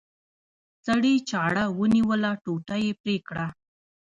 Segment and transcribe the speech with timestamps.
[0.85, 3.47] سړي چاړه ونیوله ټوټه یې پرې کړه.